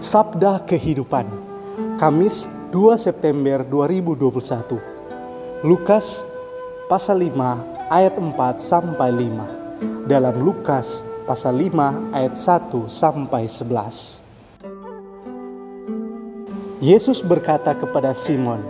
[0.00, 1.28] Sabda Kehidupan
[2.00, 4.80] Kamis 2 September 2021
[5.64, 6.24] Lukas
[6.88, 14.20] pasal 5 ayat 4 sampai 5 Dalam Lukas pasal 5 ayat 1 sampai 11
[16.84, 18.60] Yesus berkata kepada Simon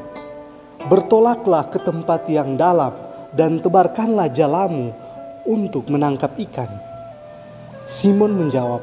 [0.87, 2.93] Bertolaklah ke tempat yang dalam
[3.35, 4.95] dan tebarkanlah jalamu
[5.45, 6.94] untuk menangkap ikan.
[7.85, 8.80] Simon menjawab,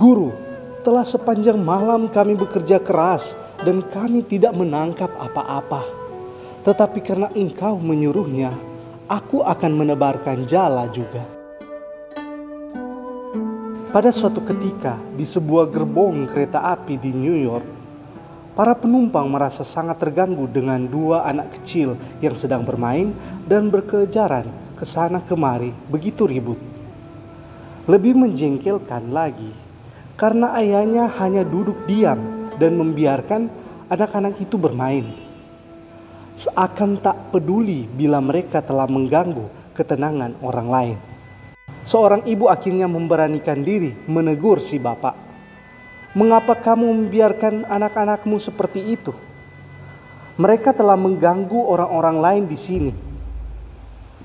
[0.00, 0.32] "Guru,
[0.80, 5.84] telah sepanjang malam kami bekerja keras dan kami tidak menangkap apa-apa.
[6.64, 8.56] Tetapi karena Engkau menyuruhnya,
[9.04, 11.20] aku akan menebarkan jala juga."
[13.92, 17.68] Pada suatu ketika di sebuah gerbong kereta api di New York,
[18.56, 23.12] para penumpang merasa sangat terganggu dengan dua anak kecil yang sedang bermain
[23.44, 26.71] dan berkejaran ke sana kemari begitu ribut.
[27.82, 29.50] Lebih menjengkelkan lagi,
[30.14, 33.50] karena ayahnya hanya duduk diam dan membiarkan
[33.90, 35.02] anak-anak itu bermain.
[36.30, 40.98] Seakan tak peduli bila mereka telah mengganggu ketenangan orang lain.
[41.82, 45.18] Seorang ibu akhirnya memberanikan diri menegur si bapak.
[46.14, 49.10] Mengapa kamu membiarkan anak-anakmu seperti itu?
[50.38, 52.92] Mereka telah mengganggu orang-orang lain di sini.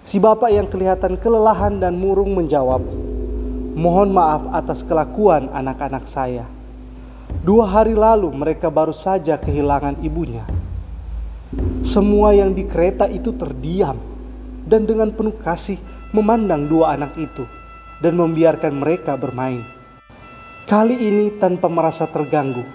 [0.06, 3.07] Si bapak yang kelihatan kelelahan dan murung menjawab,
[3.78, 6.50] Mohon maaf atas kelakuan anak-anak saya.
[7.46, 10.42] Dua hari lalu mereka baru saja kehilangan ibunya.
[11.86, 14.02] Semua yang di kereta itu terdiam
[14.66, 15.78] dan dengan penuh kasih
[16.10, 17.46] memandang dua anak itu
[18.02, 19.62] dan membiarkan mereka bermain.
[20.66, 22.66] Kali ini tanpa merasa terganggu.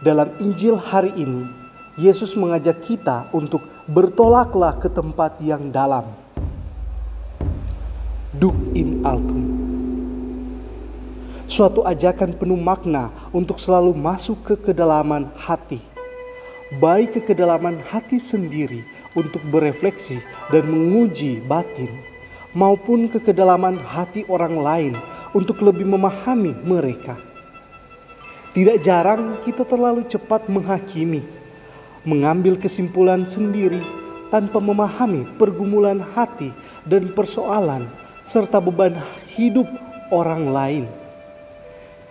[0.00, 1.44] Dalam Injil hari ini,
[2.00, 6.08] Yesus mengajak kita untuk bertolaklah ke tempat yang dalam.
[8.32, 9.43] Duk in altum
[11.54, 15.78] suatu ajakan penuh makna untuk selalu masuk ke kedalaman hati,
[16.82, 18.82] baik ke kedalaman hati sendiri
[19.14, 20.18] untuk berefleksi
[20.50, 21.86] dan menguji batin,
[22.58, 24.94] maupun ke kedalaman hati orang lain
[25.30, 27.14] untuk lebih memahami mereka.
[28.50, 31.22] Tidak jarang kita terlalu cepat menghakimi,
[32.02, 33.78] mengambil kesimpulan sendiri
[34.34, 36.50] tanpa memahami pergumulan hati
[36.82, 37.86] dan persoalan
[38.26, 38.98] serta beban
[39.38, 39.70] hidup
[40.10, 41.03] orang lain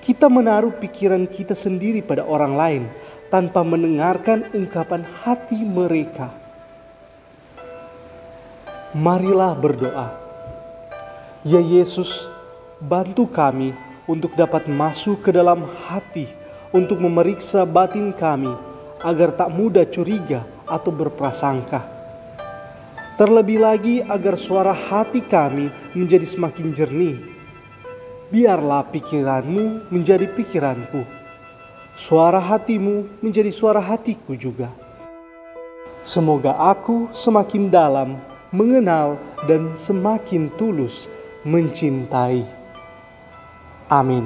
[0.04, 2.84] kita menaruh pikiran kita sendiri pada orang lain
[3.32, 6.28] tanpa mendengarkan ungkapan hati mereka.
[8.92, 10.12] Marilah berdoa.
[11.48, 12.28] Ya Yesus,
[12.84, 13.72] bantu kami
[14.04, 16.28] untuk dapat masuk ke dalam hati
[16.76, 18.52] untuk memeriksa batin kami
[19.00, 21.80] agar tak mudah curiga atau berprasangka.
[23.16, 27.33] Terlebih lagi agar suara hati kami menjadi semakin jernih
[28.34, 31.06] biarlah pikiranmu menjadi pikiranku,
[31.94, 34.74] suara hatimu menjadi suara hatiku juga.
[36.02, 38.18] Semoga aku semakin dalam
[38.50, 41.14] mengenal dan semakin tulus
[41.46, 42.42] mencintai.
[43.94, 44.26] Amin.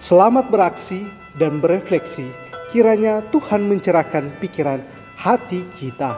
[0.00, 1.04] Selamat beraksi
[1.36, 2.24] dan berefleksi,
[2.72, 4.80] kiranya Tuhan mencerahkan pikiran
[5.20, 6.16] hati kita.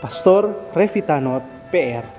[0.00, 2.17] Pastor Revitanot, PR